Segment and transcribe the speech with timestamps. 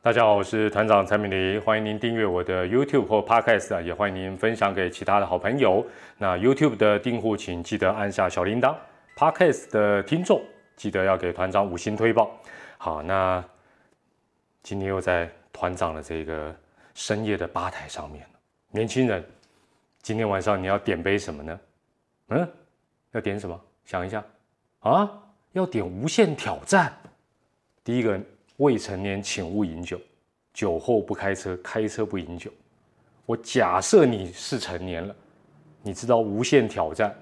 [0.00, 5.84] 大家好，我是团长蔡明黎，欢迎您订阅我的 YouTube 或 Podcast 啊，也欢迎您分享给其他的好朋友。
[6.18, 8.76] 那 YouTube 的订户请记得按下小铃铛
[9.16, 10.40] ，Podcast 的听众
[10.76, 12.30] 记得要给团长五星推报。
[12.78, 13.44] 好，那
[14.62, 16.54] 今天又在团长的这个
[16.94, 18.24] 深夜的吧台上面
[18.70, 19.22] 年轻人，
[20.00, 21.60] 今天晚上你要点杯什么呢？
[22.28, 22.48] 嗯，
[23.10, 23.60] 要点什么？
[23.84, 24.24] 想一下
[24.78, 25.10] 啊，
[25.54, 26.96] 要点无限挑战。
[27.82, 28.18] 第一个。
[28.58, 30.00] 未成年请勿饮酒，
[30.52, 32.50] 酒后不开车，开车不饮酒。
[33.24, 35.14] 我假设你是成年了，
[35.82, 37.14] 你知道无限挑战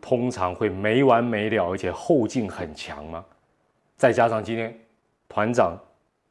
[0.00, 3.24] 通常会没完没了，而且后劲很强吗？
[3.96, 4.76] 再加上今天
[5.28, 5.78] 团长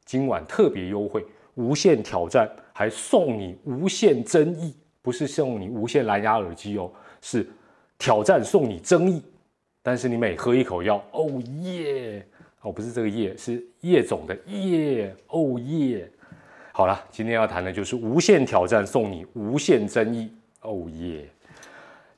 [0.03, 1.25] 今晚特别优惠，
[1.55, 6.91] 无限挑战还送你无限争议，不是送你无线蓝牙耳机哦，
[7.21, 7.47] 是
[7.97, 9.23] 挑战送你争议。
[9.81, 11.29] 但是你每喝一口药，哦
[11.61, 12.27] 耶！
[12.61, 16.09] 哦，不是这个叶，是叶总的叶哦耶。
[16.73, 21.27] 好了，今天要谈的就是无限挑战送你无限争议哦耶。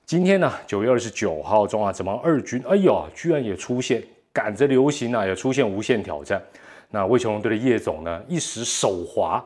[0.06, 6.42] 今天呢，九月二十九号，中华职棒二军，哎呦，居然也出现赶着流行啊，也出现无限挑战。
[6.90, 9.44] 那魏琼龙队的叶总呢，一时手滑，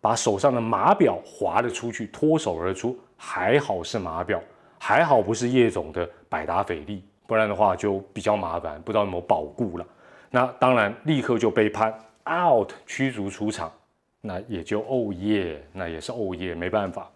[0.00, 2.98] 把手上的码表滑了出去，脱手而出。
[3.16, 4.42] 还好是码表，
[4.78, 9.86] 还好不是叶总的百达翡丽，不然的话就比较麻烦，不知道有没有保固了。
[10.34, 11.94] 那当然，立刻就被判
[12.28, 13.72] out 驱逐出场，
[14.20, 17.08] 那也就哦耶，那也是哦耶，没办法。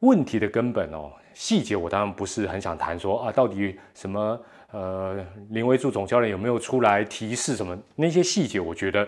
[0.00, 4.40] 问题的根本哦，细节我当然不是很想谈，说啊，到底什么
[4.72, 8.58] 呃，林威柱总教练有没有出来提示什么那些细节？
[8.58, 9.06] 我觉得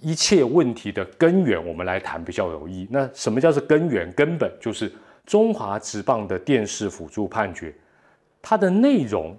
[0.00, 2.88] 一切问题的根源，我们来谈比较有益。
[2.90, 4.10] 那什么叫做根源？
[4.12, 4.90] 根本就是
[5.26, 7.74] 中华职棒的电视辅助判决，
[8.40, 9.36] 它的内容。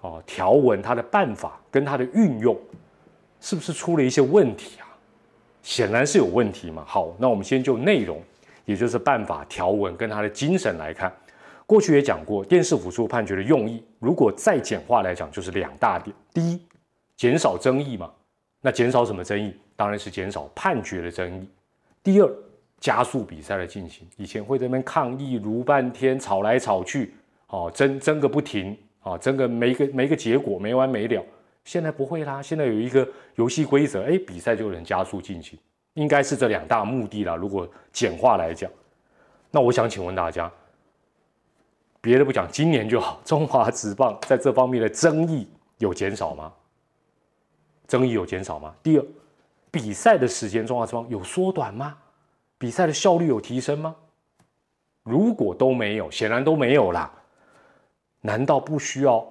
[0.00, 2.56] 哦，条文它的办法跟它的运用，
[3.40, 4.86] 是不是出了一些问题啊？
[5.62, 6.84] 显然是有问题嘛。
[6.86, 8.22] 好，那我们先就内容，
[8.64, 11.12] 也就是办法条文跟它的精神来看。
[11.66, 16.60] 过去也讲过，电视辅助判决的用意，如果再简化来讲，就是两大点：第一，
[17.16, 18.10] 减少争议嘛。
[18.60, 19.54] 那减少什么争议？
[19.76, 21.48] 当然是减少判决的争议。
[22.02, 22.30] 第二，
[22.80, 24.08] 加速比赛的进行。
[24.16, 27.14] 以前会在那边抗议，如半天，吵来吵去，
[27.48, 28.76] 哦，争争个不停。
[29.00, 31.24] 啊，整个每一个每一个结果没完没了。
[31.64, 35.58] 现在不会啦，现在有一个游戏规则，哎，比赛就能加速进行，
[35.94, 37.36] 应该是这两大目的啦。
[37.36, 38.70] 如果简化来讲，
[39.50, 40.50] 那我想请问大家，
[42.00, 45.46] 别的不讲，今年就好，中华职棒在这方面的争议
[45.78, 46.52] 有减少吗？
[47.86, 48.74] 争议有减少吗？
[48.82, 49.04] 第二，
[49.70, 51.96] 比赛的时间，中华职棒有缩短吗？
[52.56, 53.94] 比赛的效率有提升吗？
[55.02, 57.12] 如果都没有，显然都没有啦。
[58.20, 59.26] 难道不需要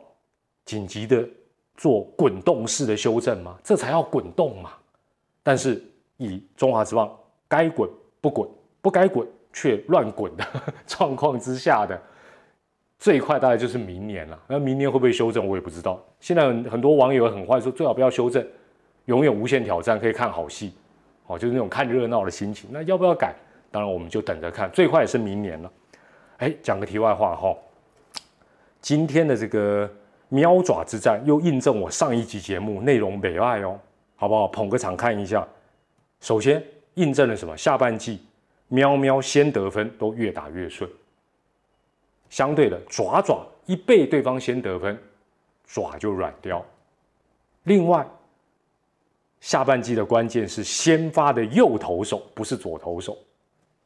[0.66, 1.27] 紧急的
[1.75, 3.57] 做滚动式的修正吗？
[3.63, 4.72] 这才要滚动嘛！
[5.44, 5.81] 但是
[6.17, 7.09] 以中华之棒
[7.47, 7.89] 该滚
[8.19, 8.50] 不滚，
[8.81, 10.45] 不该滚却乱滚的
[10.85, 12.00] 状况之下的
[13.00, 14.39] 最快大概就是明年了。
[14.47, 16.03] 那明年会不会修正，我也不知道。
[16.19, 18.45] 现在很多网友很坏，说最好不要修正，
[19.06, 20.73] 永远无限挑战，可以看好戏，
[21.27, 22.69] 哦，就是那种看热闹的心情。
[22.73, 23.33] 那要不要改？
[23.71, 25.71] 当然我们就等着看，最快也是明年了。
[26.38, 27.56] 哎，讲个题外话哈。
[28.81, 29.90] 今天的这个
[30.29, 33.79] 喵爪之战又印证我上一集节目内容美爱哦，
[34.16, 34.47] 好不好？
[34.47, 35.47] 捧个场看一下。
[36.22, 36.63] 首先
[36.95, 37.56] 印证了什么？
[37.57, 38.22] 下半季
[38.68, 40.89] 喵喵先得分都越打越顺。
[42.29, 44.97] 相对的爪爪一被对方先得分，
[45.66, 46.63] 爪就软掉。
[47.63, 48.07] 另外
[49.41, 53.18] 下半季的关键是先发的右投手不是左投手，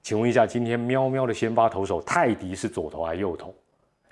[0.01, 3.53] 请问一下，今天喵喵的先发投手泰迪是左投还是右投？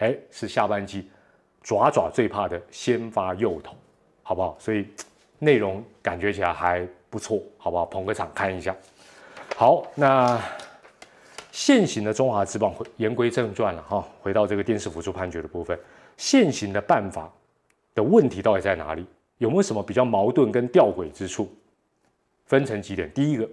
[0.02, 1.08] 哎，是下半季
[1.62, 3.76] 爪爪最怕的先发右投，
[4.24, 4.58] 好不好？
[4.60, 4.88] 所以
[5.38, 7.86] 内容感觉起来还不错，好不好？
[7.86, 8.76] 捧个场看一下。
[9.56, 10.42] 好，那
[11.52, 15.78] 现行的中华之棒回言归正传了哈，回到这个电视辅助判决的部分，
[16.18, 17.32] 现行的办法
[17.94, 19.06] 的问题到底在哪里？
[19.38, 21.48] 有没有什么比较矛盾跟吊诡之处？
[22.48, 23.48] 分成几点，第一个，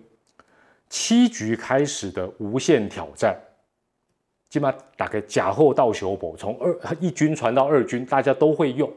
[0.88, 3.38] 七局开始的无限挑战。
[4.48, 8.90] 起码打个假货到修补，从二一军传到二军，大家都会用。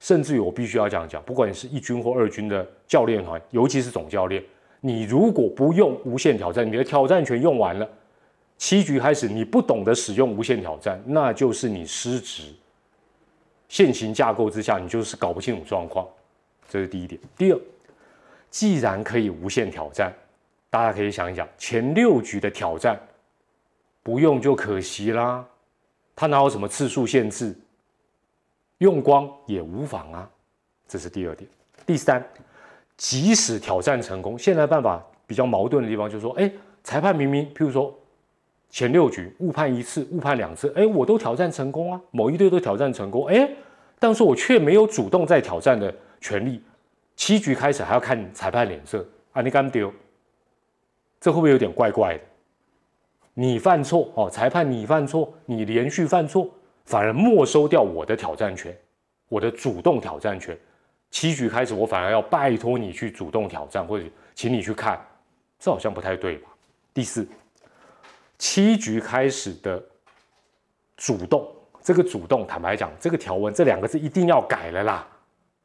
[0.00, 4.42] 甚至于我必须要这样讲，不管你是一军或二军的教练团，尤其是总教练，
[4.80, 7.88] 你如果不用无限挑战，你的挑战权用完了，
[8.56, 12.44] 七局开始你不懂得使用无限挑战，那就是你失职。
[13.68, 16.08] 现行架构之下，你就是搞不清楚状况，
[16.68, 17.20] 这是第一点。
[17.36, 17.60] 第二，
[18.50, 20.12] 既然可以无限挑战，
[20.70, 22.98] 大家可以想一想前六局的挑战。
[24.02, 25.44] 不用就可惜啦，
[26.16, 27.54] 它哪有什么次数限制？
[28.78, 30.30] 用光也无妨啊，
[30.88, 31.48] 这是第二点。
[31.86, 32.24] 第三，
[32.96, 36.50] 即使挑战成功，现在办法比较矛盾的地方就是说，哎，
[36.82, 37.94] 裁判明明，譬如说
[38.70, 43.50] 前六局误判一次、误判两次，哎，我都挑战成功啊，某一队都挑战成功，哎，
[43.98, 46.62] 但是我却没有主动在挑战的权利。
[47.16, 49.92] 七局开始还要看裁判脸色啊，你敢丢？
[51.20, 52.24] 这会不会有点怪怪的？
[53.34, 56.48] 你犯错哦，裁判你犯错，你连续犯错，
[56.84, 58.76] 反而没收掉我的挑战权，
[59.28, 60.58] 我的主动挑战权。
[61.10, 64.04] 七局开始，我反而要拜托你去主动挑战，或者
[64.34, 65.00] 请你去看，
[65.58, 66.48] 这好像不太对吧？
[66.94, 67.26] 第四，
[68.38, 69.82] 七局开始的
[70.96, 71.48] 主动，
[71.82, 75.06] 这个主动，坦白讲，这个条文这两个字一定要改了啦，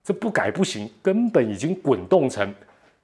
[0.03, 2.53] 这不改不行，根本已经滚动成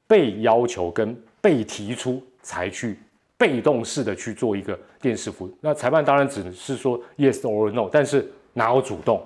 [0.08, 2.98] 被要求跟被提出才去。
[3.42, 9.20] 被动式的去做一个电视服务，那裁判当然只是说 yes or no，但是哪有主动？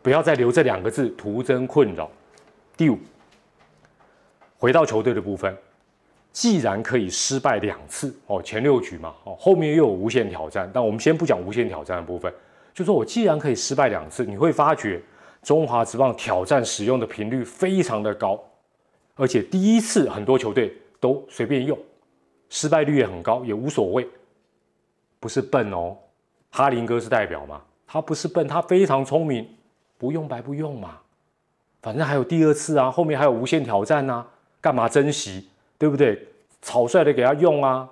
[0.00, 2.10] 不要再留这两个字，徒增困扰。
[2.78, 2.98] 第五，
[4.56, 5.54] 回到球队的部分，
[6.32, 12.32] 既然可以失败两次哦，前六局嘛，哦，后面又有无限挑战，但我们先不讲无限挑战的部分，
[12.72, 14.98] 就说我既然可以失败两次，你会发觉
[15.42, 18.42] 中华职棒挑战使用的频率非常的高，
[19.14, 21.78] 而且第一次很多球队都随便用。
[22.50, 24.06] 失败率也很高，也无所谓，
[25.18, 25.96] 不是笨哦。
[26.50, 27.62] 哈林哥是代表嘛？
[27.86, 29.48] 他不是笨，他非常聪明，
[29.96, 30.98] 不用白不用嘛。
[31.80, 34.26] 反正还有第二次啊，后面还有无限挑战呐，
[34.60, 35.48] 干嘛珍惜？
[35.78, 36.26] 对不对？
[36.60, 37.88] 草率的给他用啊，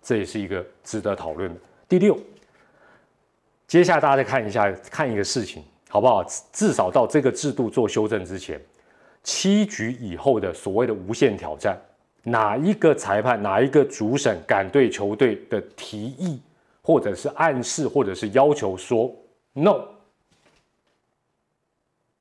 [0.00, 1.60] 这也是一个值得讨论的。
[1.88, 2.16] 第六，
[3.66, 6.22] 接下来大家再看一下，看一个事情好不好？
[6.52, 8.60] 至少到这个制度做修正之前，
[9.24, 11.76] 七局以后的所谓的无限挑战。
[12.22, 16.40] 哪一个裁判，哪一个主审敢对球队的提议，
[16.82, 19.10] 或者是暗示，或者是要求说
[19.54, 19.82] no？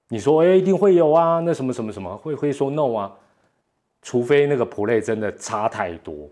[0.08, 3.12] 你说哎，一定会有啊，那什么什么什么会会说 no 啊？
[4.02, 6.30] 除非那个 play 真的差太多，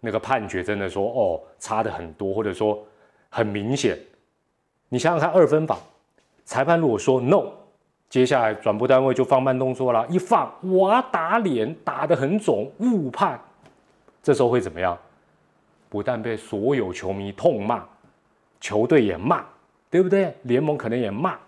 [0.00, 2.84] 那个判决真的说哦差的很多，或者说
[3.28, 3.98] 很明显。
[4.88, 5.78] 你想想看，二分法，
[6.44, 7.57] 裁判如果说 no。
[8.08, 13.38] 接下来转播单位就放慢动作了，一放哇打脸打得很肿，误判，
[14.22, 14.96] 这时候会怎么样？
[15.90, 17.84] 不但被所有球迷痛骂，
[18.60, 19.44] 球队也骂，
[19.90, 20.34] 对不对？
[20.44, 21.38] 联盟可能也骂，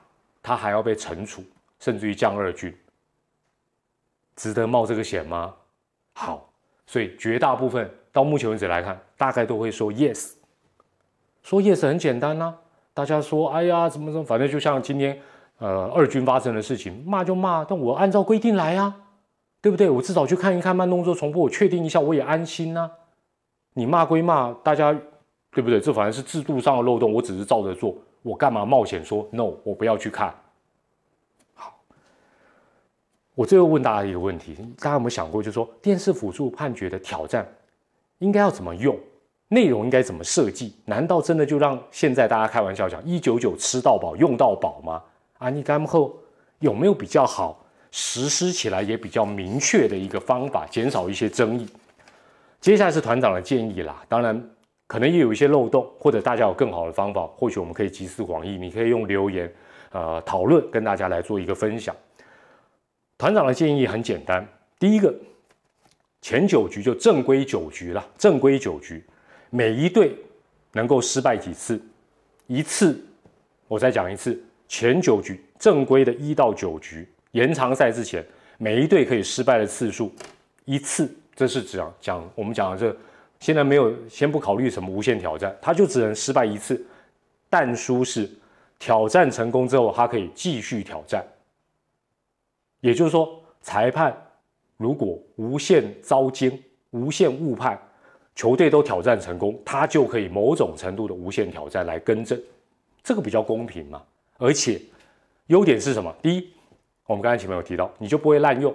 [0.42, 1.42] 他还要被惩处，
[1.78, 2.76] 甚至于降二军，
[4.36, 5.54] 值得冒这个险吗？
[6.12, 6.46] 好，
[6.86, 10.32] 所以绝大部分到目前为止来看，大概都会说 yes，
[11.42, 12.54] 说 yes 很简单呐，
[12.92, 15.18] 大家说哎呀怎么怎么，反正就像今天。
[15.60, 18.96] 呃，二军发生的事情，骂就骂，但我按照规定来啊，
[19.60, 19.90] 对不对？
[19.90, 22.90] 我至少去看一看慢动作重播，我确定一下，我也安心呐。
[23.74, 24.92] 你骂归骂，大家
[25.52, 25.78] 对不对？
[25.78, 29.52] 这反正是制度上的漏洞，我只是照着做，我干嘛冒险说 no？
[29.62, 30.34] 我不要去看。
[31.54, 31.78] 好，
[33.34, 37.46] 我最后问大家一个问题，大家有没有想过，就是说电视辅助判决的挑战
[38.20, 38.98] 应该要怎么用？
[39.48, 40.74] 内容应该怎么设计？
[40.86, 45.02] 难道真的就让现在大家开玩笑讲一九九吃到饱用到饱吗？
[45.40, 46.22] 啊，你干后
[46.58, 51.66] 有没有比较好实施起来也比较明确的一个方法，减少一些争议？
[52.60, 54.04] 接下来是团长的建议啦。
[54.06, 54.50] 当然，
[54.86, 58.58] 可能也有一些漏洞，或者大家有更好的方法，或许我们可以集思广益。
[58.58, 59.50] 你可以用留言，
[59.92, 61.96] 呃，讨论跟大家来做一个分享。
[63.16, 64.46] 团长的建议很简单，
[64.78, 65.14] 第一个，
[66.20, 69.02] 前九局就正规九局了，正规九局，
[69.48, 70.14] 每一队
[70.72, 71.80] 能够失败几次？
[72.46, 73.02] 一次，
[73.68, 74.38] 我再讲一次。
[74.70, 78.24] 前九局正规的一到九局延长赛之前，
[78.56, 80.12] 每一队可以失败的次数
[80.64, 82.96] 一次，这是讲讲我们讲的这，
[83.40, 86.80] 现在没有先不考虑什么无限挑战，他就只能失败一次，
[87.50, 88.30] 但输是
[88.78, 91.26] 挑战成功之后，他可以继续挑战。
[92.80, 94.16] 也就是说，裁判
[94.76, 96.56] 如果无限糟奸、
[96.90, 97.76] 无限误判，
[98.36, 102.40] 球队都挑战成功，他就可以某种程度的无限挑战来更正，
[103.02, 104.00] 这个比较公平嘛。
[104.40, 104.80] 而且，
[105.48, 106.10] 优点是什么？
[106.22, 106.48] 第一，
[107.04, 108.74] 我们刚才前面有提到，你就不会滥用，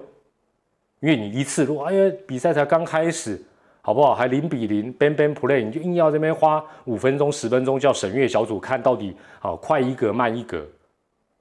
[1.00, 3.44] 因为你一次如果哎呀比赛才刚开始，
[3.82, 4.14] 好不好？
[4.14, 10.64] 还零比零，ban ban play，你就硬要这边花五分钟、十分钟叫审阅小组看到底，好快一格慢一格，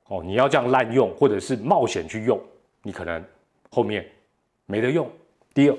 [0.08, 2.40] 哦，你要这样滥用或者是冒险去用，
[2.82, 3.22] 你可能
[3.70, 4.06] 后面
[4.64, 5.06] 没得用。
[5.52, 5.76] 第二，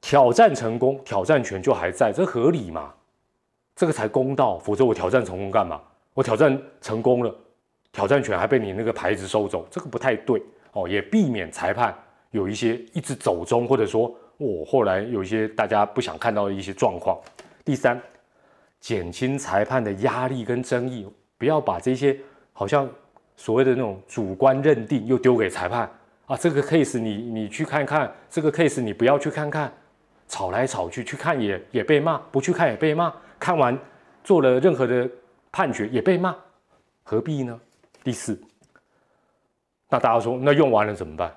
[0.00, 2.92] 挑战成功，挑战权就还在，这合理嘛？
[3.76, 5.80] 这个才公道，否则我挑战成功干嘛？
[6.14, 7.34] 我挑战成功了。
[7.94, 11.96] 挑战权还被你那个牌子收走，这个不太对哦，也避免裁判
[12.32, 17.16] 有一些一直走中，或者说我后来有一些大家不想看到的一些状况。
[17.64, 17.98] 第三，
[18.80, 21.08] 减轻裁判的压力跟争议，
[21.38, 22.18] 不要把这些
[22.52, 22.90] 好像
[23.36, 25.88] 所谓的那种主观认定又丢给裁判
[26.26, 29.72] 啊，这个 case 你你去看看，这个 case 你不要去看看，
[30.26, 33.78] 吵来吵去，去看也也被骂，不去看也被骂，看完
[34.24, 35.08] 做了任何的
[35.52, 36.34] 判决也被骂，
[37.04, 37.60] 何必呢？
[38.04, 38.38] 第四，
[39.88, 41.34] 那大家说，那用完了怎么办？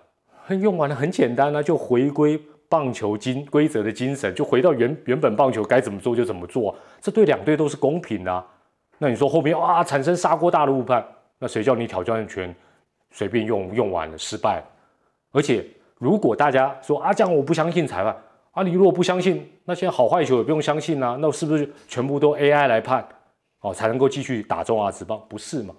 [0.62, 8.46] 用完了很简单啊，就回归棒球精规则的精神，就回到原原本棒球该怎么做就怎么做，这对两队都是公平的。
[8.98, 11.06] 那你说后面啊产生砂锅大的误判，
[11.40, 12.54] 那谁叫你挑战权
[13.12, 14.62] 随便用用完了失败？
[15.32, 15.66] 而且
[15.98, 18.16] 如果大家说啊这样我不相信裁判
[18.52, 23.08] 啊，你如果不相信，那现在好坏球也不用相信啊，那是不是全部都 AI 来判
[23.62, 25.22] 哦才能够继续打中华职棒？
[25.30, 25.74] 不是嘛？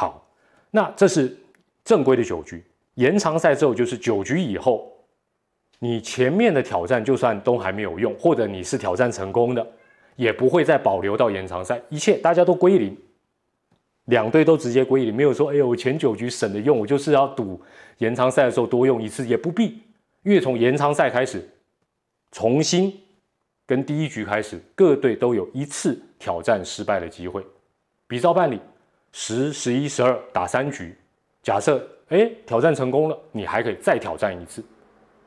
[0.00, 0.26] 好，
[0.70, 1.36] 那这是
[1.84, 2.64] 正规的九局。
[2.94, 4.90] 延长赛之后就是九局以后，
[5.78, 9.66] 你前面的挑战就算都还没有用，或者你是挑战成功的，
[10.16, 12.96] 也不会再保留到延长赛，一切大家都归零，
[14.06, 17.60] 两队都直接归零，没有说哎呦我前九局省着用，我就是要赌
[17.98, 19.82] 延长赛的时候多用一次，也不必，
[20.22, 21.46] 因为从延长赛开始，
[22.32, 22.98] 重新
[23.66, 27.44] 跟第一局开始，各队都有一次挑战失败的机会，
[28.06, 28.58] 比照办理，
[29.12, 30.96] 十、十一、十二打三局，
[31.42, 31.86] 假设。
[32.10, 34.64] 哎，挑战成功了，你还可以再挑战一次，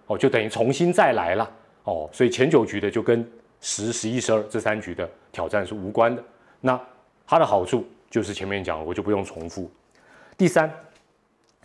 [0.07, 1.49] 哦，就等于重新再来了，
[1.85, 3.25] 哦，所以前九局的就跟
[3.61, 6.21] 十、十一、十二这三局的挑战是无关的。
[6.59, 6.77] 那
[7.25, 9.71] 它的好处就是前面讲，我就不用重复。
[10.37, 10.69] 第三，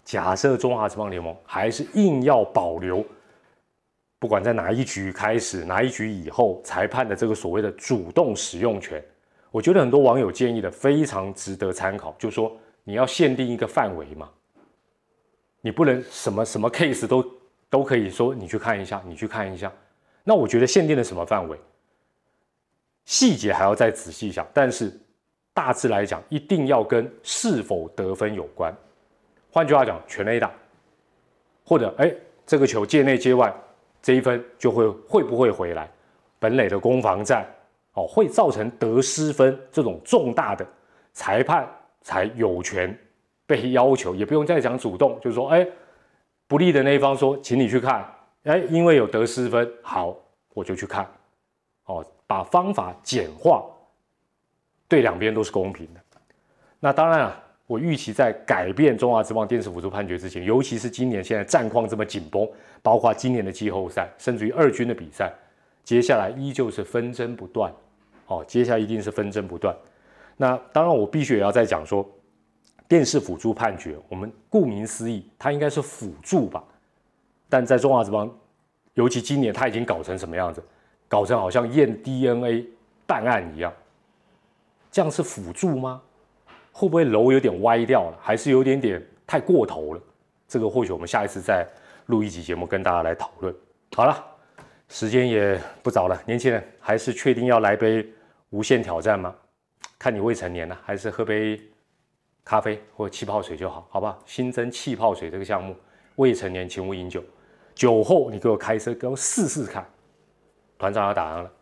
[0.04, 3.04] 假设中华职棒联盟还是硬要保留，
[4.20, 9.02] 不管在哪一局开始，哪一局以后，裁判的这个所谓的主动使用权，
[9.50, 14.28] 我觉得很多网友建议的非常值得参考，就说你要限定一个范围嘛。
[15.60, 17.24] 你不能什么什么 case 都
[17.68, 19.72] 都可以说，你去看一下，你去看一下。
[20.22, 21.58] 那我觉得限定了什么范围，
[23.04, 24.46] 细节还要再仔细一下。
[24.52, 24.92] 但是
[25.52, 28.74] 大致来讲，一定要跟是否得分有关。
[29.50, 30.52] 换句话讲，全 A 打，
[31.64, 32.14] 或者哎，
[32.46, 33.52] 这个球界内界外，
[34.00, 35.90] 这一分就会会不会回来？
[36.38, 37.44] 本垒的攻防战
[37.98, 40.64] 哦，会造成得失分这种重大的，
[41.12, 41.68] 裁判
[42.00, 42.96] 才有权。
[43.44, 45.66] 被要求也不用再讲主动，就是说，哎，
[46.46, 48.06] 不利的那一方说，请你去看，
[48.44, 50.14] 哎，因为有得失分，好，
[50.52, 51.10] 我就去看，
[51.86, 53.64] 哦，把方法简化，
[54.86, 56.00] 对两边都是公平的。
[56.78, 62.46] 那当然啊，我预期在改变中华之棒电视辅助判决之前，尤其是今年现在战况这么紧绷，
[62.82, 65.32] 包括今年的季后赛，甚至于二军的比赛，
[65.84, 67.72] 接下来依旧是纷争不断，
[68.28, 69.76] 哦，接下来一定是纷争不断。
[70.36, 72.08] 那当然，我必须也要再讲说。
[72.86, 76.64] 电视辅助判决，我们顾名思义，它应该是辅助吧？
[77.46, 78.34] 但在中华之邦，
[78.94, 80.64] 尤其今年，它已经搞成什么样子？
[81.06, 82.66] 搞成好像验 DNA
[83.06, 83.70] 办案一样，
[84.90, 86.00] 这样是辅助吗？
[86.72, 88.16] 会不会楼有点歪掉了？
[88.22, 90.00] 还是有点点太过头了？
[90.48, 91.66] 这个或许我们下一次再
[92.06, 93.54] 录一集节目跟大家来讨论。
[93.92, 94.24] 好了，
[94.88, 98.08] 时间也不早了，年轻人还是确定要来杯
[98.50, 99.34] 无限挑战吗？
[99.98, 101.60] 看你未成年了，还是喝杯？
[102.44, 104.18] 咖啡或气泡水就好，好不好？
[104.24, 105.76] 新增气泡水这个项目，
[106.16, 107.22] 未成年请勿饮酒。
[107.74, 109.86] 酒后你给我开车，给我试试看。
[110.78, 111.52] 团长要打烊了，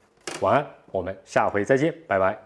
[0.41, 2.46] 晚安，我们下回再见，拜拜。